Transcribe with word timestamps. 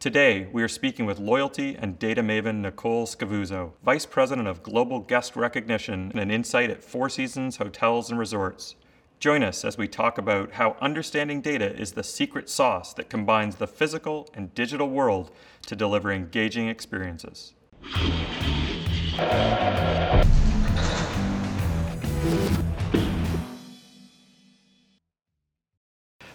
Today, 0.00 0.48
we 0.50 0.62
are 0.62 0.68
speaking 0.68 1.04
with 1.04 1.18
loyalty 1.18 1.76
and 1.78 1.98
data 1.98 2.22
maven 2.22 2.62
Nicolle 2.62 3.04
Scavuzzo, 3.04 3.72
Vice 3.84 4.06
President 4.06 4.48
of 4.48 4.62
Global 4.62 5.00
Guest 5.00 5.36
Recognition 5.36 6.10
and 6.10 6.18
an 6.18 6.30
insight 6.30 6.70
at 6.70 6.82
Four 6.82 7.10
Seasons 7.10 7.58
Hotels 7.58 8.08
and 8.08 8.18
Resorts. 8.18 8.76
Join 9.18 9.42
us 9.42 9.62
as 9.62 9.76
we 9.76 9.86
talk 9.86 10.16
about 10.16 10.52
how 10.52 10.78
understanding 10.80 11.42
data 11.42 11.78
is 11.78 11.92
the 11.92 12.02
secret 12.02 12.48
sauce 12.48 12.94
that 12.94 13.10
combines 13.10 13.56
the 13.56 13.66
physical 13.66 14.30
and 14.32 14.54
digital 14.54 14.88
world 14.88 15.32
to 15.66 15.76
deliver 15.76 16.10
engaging 16.10 16.66
experiences. 16.68 17.52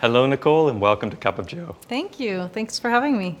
Hello, 0.00 0.26
Nicolle, 0.26 0.68
and 0.68 0.80
welcome 0.80 1.10
to 1.10 1.16
Cup 1.16 1.38
of 1.38 1.46
Jo. 1.46 1.76
Thank 1.82 2.18
you. 2.18 2.50
Thanks 2.52 2.80
for 2.80 2.90
having 2.90 3.16
me. 3.16 3.38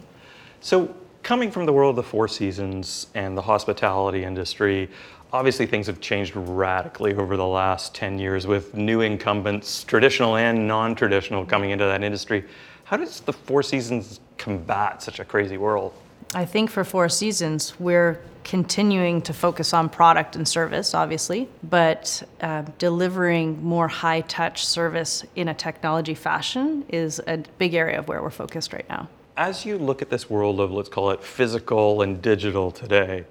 So, 0.64 0.94
coming 1.24 1.50
from 1.50 1.66
the 1.66 1.72
world 1.72 1.90
of 1.90 1.96
the 1.96 2.08
Four 2.08 2.28
Seasons 2.28 3.08
and 3.16 3.36
the 3.36 3.42
hospitality 3.42 4.22
industry, 4.22 4.88
obviously 5.32 5.66
things 5.66 5.88
have 5.88 6.00
changed 6.00 6.36
radically 6.36 7.16
over 7.16 7.36
the 7.36 7.46
last 7.46 7.96
10 7.96 8.20
years 8.20 8.46
with 8.46 8.72
new 8.72 9.00
incumbents, 9.00 9.82
traditional 9.82 10.36
and 10.36 10.68
non 10.68 10.94
traditional, 10.94 11.44
coming 11.44 11.70
into 11.70 11.84
that 11.84 12.04
industry. 12.04 12.44
How 12.84 12.96
does 12.96 13.18
the 13.18 13.32
Four 13.32 13.64
Seasons 13.64 14.20
combat 14.38 15.02
such 15.02 15.18
a 15.18 15.24
crazy 15.24 15.56
world? 15.56 15.94
I 16.32 16.44
think 16.44 16.70
for 16.70 16.84
Four 16.84 17.08
Seasons, 17.08 17.78
we're 17.80 18.20
continuing 18.44 19.20
to 19.22 19.32
focus 19.32 19.74
on 19.74 19.88
product 19.88 20.36
and 20.36 20.46
service, 20.46 20.94
obviously, 20.94 21.48
but 21.64 22.22
uh, 22.40 22.62
delivering 22.78 23.60
more 23.64 23.88
high 23.88 24.20
touch 24.22 24.64
service 24.64 25.24
in 25.34 25.48
a 25.48 25.54
technology 25.54 26.14
fashion 26.14 26.84
is 26.88 27.20
a 27.26 27.38
big 27.58 27.74
area 27.74 27.98
of 27.98 28.06
where 28.06 28.22
we're 28.22 28.30
focused 28.30 28.72
right 28.72 28.88
now. 28.88 29.08
As 29.36 29.64
you 29.64 29.78
look 29.78 30.02
at 30.02 30.10
this 30.10 30.28
world 30.28 30.60
of, 30.60 30.72
let's 30.72 30.90
call 30.90 31.10
it 31.10 31.22
physical 31.24 32.02
and 32.02 32.20
digital 32.20 32.70
today, 32.70 33.24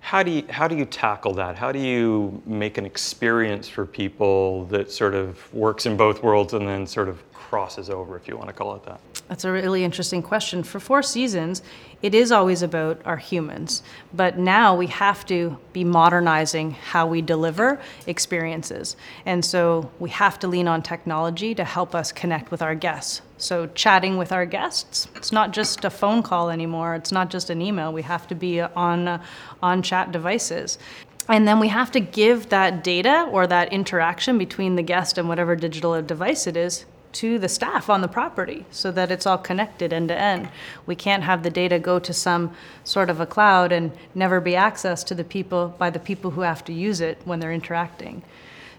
how 0.00 0.22
do 0.22 0.30
you 0.30 0.44
how 0.50 0.68
do 0.68 0.76
you 0.76 0.84
tackle 0.84 1.32
that? 1.34 1.56
How 1.56 1.72
do 1.72 1.78
you 1.78 2.42
make 2.44 2.76
an 2.76 2.84
experience 2.84 3.66
for 3.68 3.86
people 3.86 4.66
that 4.66 4.90
sort 4.90 5.14
of 5.14 5.52
works 5.54 5.86
in 5.86 5.96
both 5.96 6.22
worlds 6.22 6.52
and 6.52 6.68
then 6.68 6.86
sort 6.86 7.08
of 7.08 7.22
crosses 7.32 7.88
over, 7.88 8.16
if 8.16 8.28
you 8.28 8.36
want 8.36 8.48
to 8.48 8.52
call 8.52 8.74
it 8.74 8.84
that? 8.84 9.00
That's 9.28 9.44
a 9.44 9.52
really 9.52 9.82
interesting 9.82 10.22
question. 10.22 10.62
For 10.62 10.78
Four 10.78 11.02
Seasons, 11.02 11.62
it 12.02 12.14
is 12.14 12.32
always 12.32 12.62
about 12.62 13.00
our 13.06 13.16
humans, 13.16 13.82
but 14.12 14.38
now 14.38 14.76
we 14.76 14.88
have 14.88 15.24
to 15.26 15.56
be 15.72 15.84
modernizing 15.84 16.72
how 16.72 17.06
we 17.06 17.22
deliver 17.22 17.80
experiences. 18.06 18.96
And 19.24 19.44
so 19.44 19.90
we 19.98 20.10
have 20.10 20.38
to 20.40 20.48
lean 20.48 20.68
on 20.68 20.82
technology 20.82 21.54
to 21.54 21.64
help 21.64 21.94
us 21.94 22.12
connect 22.12 22.50
with 22.50 22.60
our 22.60 22.74
guests. 22.74 23.22
So, 23.40 23.66
chatting 23.68 24.18
with 24.18 24.32
our 24.32 24.44
guests, 24.44 25.08
it's 25.16 25.32
not 25.32 25.52
just 25.52 25.84
a 25.86 25.90
phone 25.90 26.22
call 26.22 26.50
anymore, 26.50 26.94
it's 26.94 27.10
not 27.10 27.30
just 27.30 27.48
an 27.48 27.62
email. 27.62 27.90
We 27.90 28.02
have 28.02 28.26
to 28.28 28.34
be 28.34 28.60
on, 28.60 29.08
uh, 29.08 29.22
on 29.62 29.82
chat 29.82 30.12
devices. 30.12 30.78
And 31.26 31.48
then 31.48 31.58
we 31.58 31.68
have 31.68 31.90
to 31.92 32.00
give 32.00 32.50
that 32.50 32.84
data 32.84 33.26
or 33.30 33.46
that 33.46 33.72
interaction 33.72 34.36
between 34.36 34.76
the 34.76 34.82
guest 34.82 35.16
and 35.16 35.28
whatever 35.28 35.56
digital 35.56 36.00
device 36.02 36.46
it 36.46 36.56
is 36.56 36.84
to 37.12 37.38
the 37.38 37.48
staff 37.48 37.88
on 37.88 38.02
the 38.02 38.08
property 38.08 38.66
so 38.70 38.90
that 38.92 39.10
it's 39.10 39.26
all 39.26 39.38
connected 39.38 39.92
end 39.92 40.08
to 40.08 40.18
end. 40.18 40.48
We 40.86 40.94
can't 40.94 41.22
have 41.22 41.42
the 41.42 41.50
data 41.50 41.78
go 41.78 41.98
to 41.98 42.12
some 42.12 42.54
sort 42.84 43.10
of 43.10 43.20
a 43.20 43.26
cloud 43.26 43.72
and 43.72 43.92
never 44.14 44.40
be 44.40 44.52
accessed 44.52 45.06
to 45.06 45.14
the 45.14 45.24
people 45.24 45.74
by 45.78 45.90
the 45.90 45.98
people 45.98 46.30
who 46.30 46.42
have 46.42 46.64
to 46.66 46.72
use 46.72 47.00
it 47.00 47.18
when 47.24 47.40
they're 47.40 47.52
interacting. 47.52 48.22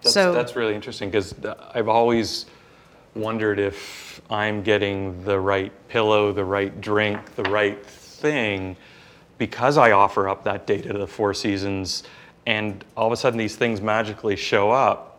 That's, 0.01 0.13
so 0.13 0.33
that's 0.33 0.55
really 0.55 0.75
interesting 0.75 1.09
because 1.09 1.33
I've 1.73 1.89
always 1.89 2.45
wondered 3.15 3.59
if 3.59 4.21
I'm 4.29 4.63
getting 4.63 5.23
the 5.23 5.39
right 5.39 5.71
pillow, 5.89 6.31
the 6.31 6.45
right 6.45 6.79
drink, 6.81 7.35
the 7.35 7.43
right 7.43 7.83
thing 7.85 8.75
because 9.37 9.77
I 9.77 9.91
offer 9.91 10.29
up 10.29 10.43
that 10.43 10.67
data 10.67 10.93
to 10.93 10.99
the 10.99 11.07
Four 11.07 11.33
Seasons 11.33 12.03
and 12.45 12.85
all 12.95 13.07
of 13.07 13.13
a 13.13 13.17
sudden 13.17 13.39
these 13.39 13.55
things 13.55 13.81
magically 13.81 14.35
show 14.35 14.69
up 14.71 15.11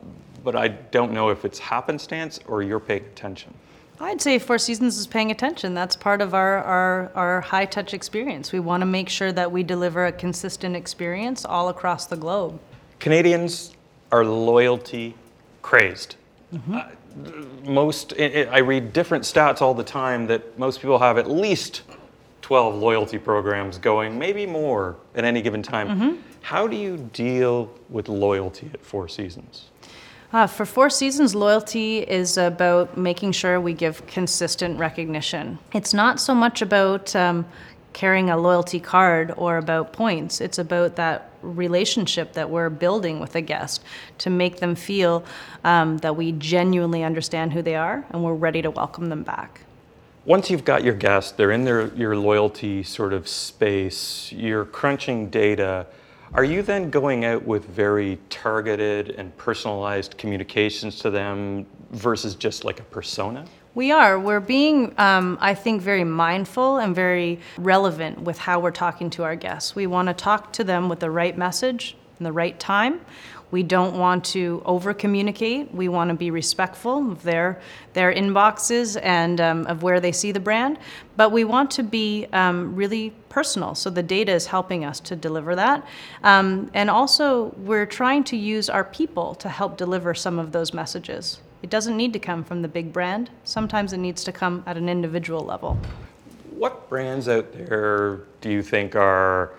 but 0.44 0.56
I 0.56 0.68
don't 0.68 1.12
know 1.12 1.30
if 1.30 1.44
it's 1.44 1.58
happenstance 1.58 2.40
or 2.46 2.62
you're 2.62 2.80
paying 2.80 3.04
attention. 3.04 3.54
I'd 4.00 4.20
say 4.20 4.38
Four 4.38 4.58
Seasons 4.58 4.98
is 4.98 5.06
paying 5.06 5.30
attention. 5.30 5.74
That's 5.74 5.94
part 5.94 6.20
of 6.20 6.34
our, 6.34 6.58
our, 6.58 7.12
our 7.14 7.40
high 7.40 7.66
touch 7.66 7.94
experience. 7.94 8.50
We 8.52 8.58
want 8.58 8.80
to 8.80 8.86
make 8.86 9.08
sure 9.08 9.30
that 9.32 9.50
we 9.50 9.62
deliver 9.62 10.06
a 10.06 10.12
consistent 10.12 10.74
experience 10.74 11.44
all 11.44 11.68
across 11.68 12.06
the 12.06 12.16
globe. 12.16 12.58
Canadians 12.98 13.74
are 14.10 14.24
loyalty 14.24 15.14
crazed. 15.62 16.16
Mm-hmm. 16.52 16.74
Uh, 16.74 16.84
most, 17.64 18.14
I 18.18 18.58
read 18.58 18.92
different 18.92 19.24
stats 19.24 19.60
all 19.60 19.74
the 19.74 19.84
time 19.84 20.26
that 20.26 20.58
most 20.58 20.80
people 20.80 20.98
have 20.98 21.18
at 21.18 21.30
least 21.30 21.82
12 22.42 22.74
loyalty 22.74 23.18
programs 23.18 23.78
going, 23.78 24.18
maybe 24.18 24.46
more 24.46 24.96
at 25.14 25.24
any 25.24 25.42
given 25.42 25.62
time. 25.62 25.88
Mm-hmm. 25.88 26.20
How 26.42 26.66
do 26.66 26.76
you 26.76 26.96
deal 27.12 27.72
with 27.88 28.08
loyalty 28.08 28.70
at 28.74 28.84
Four 28.84 29.08
Seasons? 29.08 29.70
Uh, 30.32 30.46
for 30.46 30.64
Four 30.64 30.90
Seasons, 30.90 31.34
loyalty 31.34 31.98
is 31.98 32.38
about 32.38 32.96
making 32.96 33.32
sure 33.32 33.60
we 33.60 33.74
give 33.74 34.04
consistent 34.06 34.78
recognition. 34.78 35.58
It's 35.72 35.94
not 35.94 36.20
so 36.20 36.34
much 36.34 36.62
about 36.62 37.14
um, 37.14 37.44
carrying 37.92 38.30
a 38.30 38.36
loyalty 38.36 38.80
card 38.80 39.32
or 39.36 39.56
about 39.56 39.92
points, 39.92 40.40
it's 40.40 40.58
about 40.58 40.96
that 40.96 41.30
relationship 41.42 42.32
that 42.34 42.48
we're 42.48 42.70
building 42.70 43.20
with 43.20 43.34
a 43.34 43.40
guest 43.40 43.82
to 44.18 44.30
make 44.30 44.60
them 44.60 44.74
feel 44.74 45.24
um, 45.64 45.98
that 45.98 46.16
we 46.16 46.32
genuinely 46.32 47.02
understand 47.02 47.52
who 47.52 47.62
they 47.62 47.74
are 47.74 48.04
and 48.10 48.22
we're 48.22 48.34
ready 48.34 48.62
to 48.62 48.70
welcome 48.70 49.08
them 49.08 49.22
back. 49.22 49.60
Once 50.24 50.50
you've 50.50 50.64
got 50.64 50.84
your 50.84 50.94
guest, 50.94 51.36
they're 51.36 51.50
in 51.50 51.64
their, 51.64 51.88
your 51.94 52.16
loyalty 52.16 52.82
sort 52.82 53.12
of 53.12 53.26
space, 53.26 54.30
you're 54.32 54.64
crunching 54.64 55.28
data 55.28 55.86
are 56.34 56.44
you 56.44 56.62
then 56.62 56.88
going 56.88 57.26
out 57.26 57.44
with 57.44 57.66
very 57.66 58.18
targeted 58.30 59.10
and 59.10 59.36
personalized 59.36 60.16
communications 60.16 60.98
to 61.00 61.10
them 61.10 61.66
versus 61.90 62.34
just 62.34 62.64
like 62.64 62.80
a 62.80 62.84
persona? 62.84 63.44
We 63.74 63.90
are. 63.90 64.20
We're 64.20 64.40
being, 64.40 64.94
um, 64.98 65.38
I 65.40 65.54
think, 65.54 65.80
very 65.80 66.04
mindful 66.04 66.76
and 66.76 66.94
very 66.94 67.40
relevant 67.56 68.20
with 68.20 68.36
how 68.36 68.60
we're 68.60 68.70
talking 68.70 69.08
to 69.10 69.24
our 69.24 69.34
guests. 69.34 69.74
We 69.74 69.86
want 69.86 70.08
to 70.08 70.14
talk 70.14 70.52
to 70.54 70.64
them 70.64 70.90
with 70.90 71.00
the 71.00 71.10
right 71.10 71.36
message 71.38 71.96
in 72.20 72.24
the 72.24 72.32
right 72.32 72.58
time. 72.60 73.00
We 73.50 73.62
don't 73.62 73.98
want 73.98 74.26
to 74.26 74.62
over 74.66 74.92
communicate. 74.92 75.74
We 75.74 75.88
want 75.88 76.08
to 76.08 76.14
be 76.14 76.30
respectful 76.30 77.12
of 77.12 77.22
their, 77.22 77.62
their 77.94 78.12
inboxes 78.12 79.00
and 79.02 79.40
um, 79.40 79.66
of 79.66 79.82
where 79.82 80.00
they 80.00 80.12
see 80.12 80.32
the 80.32 80.40
brand. 80.40 80.78
But 81.16 81.32
we 81.32 81.44
want 81.44 81.70
to 81.72 81.82
be 81.82 82.26
um, 82.34 82.76
really 82.76 83.14
personal. 83.30 83.74
So 83.74 83.88
the 83.88 84.02
data 84.02 84.32
is 84.32 84.46
helping 84.46 84.84
us 84.84 85.00
to 85.00 85.16
deliver 85.16 85.56
that. 85.56 85.86
Um, 86.22 86.70
and 86.74 86.90
also, 86.90 87.54
we're 87.56 87.86
trying 87.86 88.24
to 88.24 88.36
use 88.36 88.68
our 88.68 88.84
people 88.84 89.34
to 89.36 89.48
help 89.48 89.78
deliver 89.78 90.12
some 90.12 90.38
of 90.38 90.52
those 90.52 90.74
messages. 90.74 91.40
It 91.62 91.70
doesn't 91.70 91.96
need 91.96 92.12
to 92.12 92.18
come 92.18 92.42
from 92.42 92.62
the 92.62 92.68
big 92.68 92.92
brand, 92.92 93.30
sometimes 93.44 93.92
it 93.92 93.98
needs 93.98 94.24
to 94.24 94.32
come 94.32 94.64
at 94.66 94.76
an 94.76 94.88
individual 94.88 95.42
level. 95.44 95.78
What 96.50 96.88
brands 96.88 97.28
out 97.28 97.52
there 97.52 98.20
do 98.40 98.50
you 98.50 98.62
think 98.62 98.96
are 98.96 99.52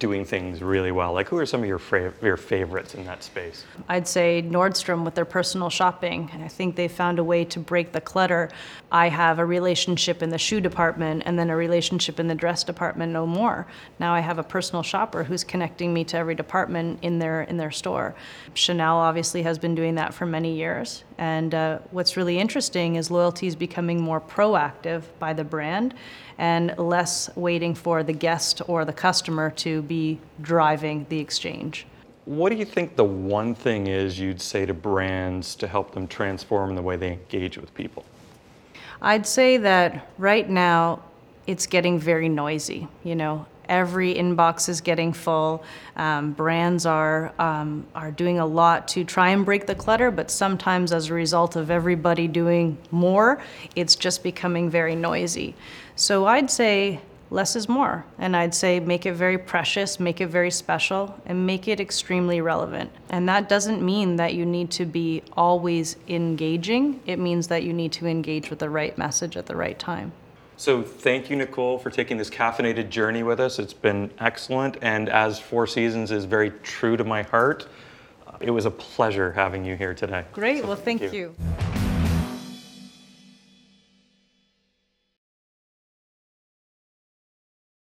doing 0.00 0.24
things 0.24 0.62
really 0.62 0.90
well? 0.90 1.12
Like, 1.12 1.28
who 1.28 1.36
are 1.36 1.46
some 1.46 1.60
of 1.60 1.68
your, 1.68 1.78
fra- 1.78 2.12
your 2.22 2.38
favorites 2.38 2.94
in 2.94 3.04
that 3.04 3.22
space? 3.22 3.64
I'd 3.88 4.08
say 4.08 4.42
Nordstrom 4.42 5.04
with 5.04 5.14
their 5.14 5.26
personal 5.26 5.70
shopping. 5.70 6.30
I 6.42 6.48
think 6.48 6.74
they 6.74 6.88
found 6.88 7.18
a 7.18 7.24
way 7.24 7.44
to 7.44 7.60
break 7.60 7.92
the 7.92 8.00
clutter. 8.00 8.50
I 8.90 9.10
have 9.10 9.38
a 9.38 9.44
relationship 9.44 10.22
in 10.22 10.30
the 10.30 10.38
shoe 10.38 10.60
department 10.60 11.22
and 11.26 11.38
then 11.38 11.50
a 11.50 11.56
relationship 11.56 12.18
in 12.18 12.26
the 12.26 12.34
dress 12.34 12.64
department, 12.64 13.12
no 13.12 13.26
more. 13.26 13.66
Now 14.00 14.14
I 14.14 14.20
have 14.20 14.38
a 14.38 14.42
personal 14.42 14.82
shopper 14.82 15.22
who's 15.22 15.44
connecting 15.44 15.92
me 15.92 16.02
to 16.04 16.16
every 16.16 16.34
department 16.34 16.98
in 17.02 17.18
their, 17.18 17.42
in 17.42 17.58
their 17.58 17.70
store. 17.70 18.16
Chanel 18.54 18.96
obviously 18.96 19.42
has 19.42 19.58
been 19.58 19.74
doing 19.74 19.94
that 19.96 20.14
for 20.14 20.24
many 20.24 20.56
years. 20.56 21.04
And 21.18 21.54
uh, 21.54 21.80
what's 21.90 22.16
really 22.16 22.38
interesting 22.38 22.96
is 22.96 23.10
loyalty 23.10 23.46
is 23.46 23.54
becoming 23.54 24.00
more 24.00 24.20
proactive 24.20 25.02
by 25.18 25.34
the 25.34 25.44
brand 25.44 25.94
and 26.38 26.74
less 26.78 27.28
waiting 27.36 27.74
for 27.74 28.02
the 28.02 28.14
guest 28.14 28.62
or 28.66 28.86
the 28.86 28.92
customer 28.94 29.50
to 29.50 29.82
be 29.90 30.20
driving 30.40 31.04
the 31.08 31.18
exchange. 31.18 31.84
What 32.24 32.50
do 32.50 32.54
you 32.54 32.64
think 32.64 32.94
the 32.94 33.02
one 33.02 33.56
thing 33.56 33.88
is 33.88 34.20
you'd 34.20 34.40
say 34.40 34.64
to 34.64 34.72
brands 34.72 35.56
to 35.56 35.66
help 35.66 35.92
them 35.94 36.06
transform 36.06 36.76
the 36.76 36.82
way 36.82 36.94
they 36.94 37.14
engage 37.14 37.58
with 37.58 37.74
people? 37.74 38.04
I'd 39.02 39.26
say 39.26 39.56
that 39.56 40.06
right 40.16 40.48
now 40.48 41.02
it's 41.48 41.66
getting 41.66 41.98
very 41.98 42.28
noisy. 42.28 42.86
You 43.02 43.16
know, 43.16 43.46
every 43.68 44.14
inbox 44.14 44.68
is 44.68 44.80
getting 44.80 45.12
full. 45.12 45.64
Um, 45.96 46.34
brands 46.34 46.86
are 46.86 47.32
um, 47.40 47.84
are 47.96 48.12
doing 48.12 48.38
a 48.38 48.46
lot 48.46 48.86
to 48.88 49.02
try 49.02 49.30
and 49.30 49.44
break 49.44 49.66
the 49.66 49.74
clutter, 49.74 50.12
but 50.12 50.30
sometimes 50.30 50.92
as 50.92 51.10
a 51.10 51.14
result 51.14 51.56
of 51.56 51.68
everybody 51.68 52.28
doing 52.28 52.78
more, 52.92 53.42
it's 53.74 53.96
just 53.96 54.22
becoming 54.22 54.70
very 54.70 54.94
noisy. 54.94 55.56
So 55.96 56.26
I'd 56.26 56.48
say 56.48 57.00
less 57.30 57.56
is 57.56 57.68
more, 57.68 58.04
and 58.18 58.36
I'd 58.36 58.54
say 58.54 58.80
make 58.80 59.06
it 59.06 59.14
very 59.14 59.38
precious, 59.38 60.00
make 60.00 60.20
it 60.20 60.26
very 60.26 60.50
special, 60.50 61.18
and 61.26 61.46
make 61.46 61.68
it 61.68 61.80
extremely 61.80 62.40
relevant. 62.40 62.90
And 63.08 63.28
that 63.28 63.48
doesn't 63.48 63.82
mean 63.82 64.16
that 64.16 64.34
you 64.34 64.44
need 64.44 64.70
to 64.72 64.84
be 64.84 65.22
always 65.36 65.96
engaging. 66.08 67.00
It 67.06 67.18
means 67.18 67.48
that 67.48 67.62
you 67.62 67.72
need 67.72 67.92
to 67.92 68.06
engage 68.06 68.50
with 68.50 68.58
the 68.58 68.70
right 68.70 68.96
message 68.98 69.36
at 69.36 69.46
the 69.46 69.56
right 69.56 69.78
time. 69.78 70.12
So 70.56 70.82
thank 70.82 71.30
you, 71.30 71.36
Nicolle, 71.36 71.78
for 71.78 71.88
taking 71.88 72.18
this 72.18 72.28
caffeinated 72.28 72.90
journey 72.90 73.22
with 73.22 73.40
us. 73.40 73.58
It's 73.58 73.72
been 73.72 74.10
excellent, 74.18 74.76
and 74.82 75.08
as 75.08 75.38
Four 75.38 75.66
Seasons 75.66 76.10
is 76.10 76.26
very 76.26 76.50
true 76.62 76.98
to 76.98 77.04
my 77.04 77.22
heart, 77.22 77.66
it 78.40 78.50
was 78.50 78.64
a 78.64 78.70
pleasure 78.70 79.32
having 79.32 79.64
you 79.64 79.76
here 79.76 79.94
today. 79.94 80.24
Great, 80.32 80.62
So 80.62 80.66
well, 80.68 80.76
thank 80.76 81.12
you. 81.12 81.34